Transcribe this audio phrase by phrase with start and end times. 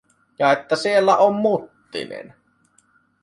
[0.39, 2.33] Ja että siellä on Muttinen.